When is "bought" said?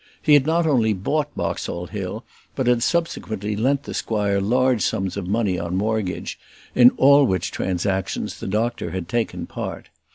0.93-1.29